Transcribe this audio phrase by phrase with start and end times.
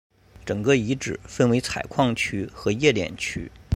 [0.43, 3.51] 整个遗址分为采矿区和冶炼区。